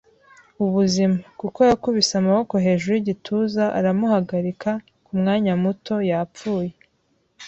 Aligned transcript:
ubuzima, 0.65 1.15
kuko 1.39 1.59
yakubise 1.69 2.11
Amaboko 2.21 2.53
hejuru 2.65 2.93
yigituza 2.95 3.63
aramuhagarika, 3.77 4.69
kumwanya 5.05 5.53
muto, 5.63 5.95
yapfuye. 6.09 6.71